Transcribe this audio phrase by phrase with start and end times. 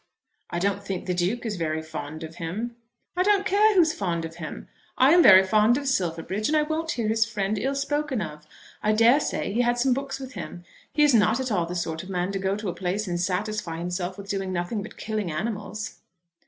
[0.49, 2.75] "I don't think the Duke is very fond of him."
[3.15, 4.67] "I don't care who is fond of him.
[4.97, 8.47] I am very fond of Silverbridge, and I won't hear his friend ill spoken of.
[8.81, 10.63] I dare say he had some books with him.
[10.91, 13.05] He is not at all the sort of a man to go to a place
[13.07, 15.99] and satisfy himself with doing nothing but killing animals."